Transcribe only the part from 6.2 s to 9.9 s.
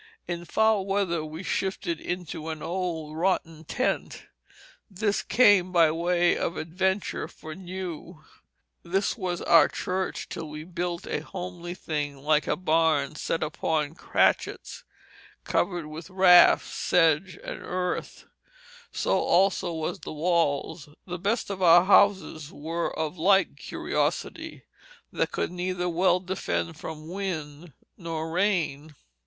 of adventure for new. This was our